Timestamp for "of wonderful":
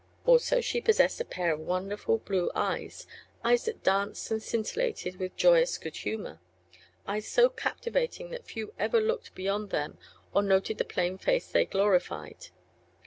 1.53-2.17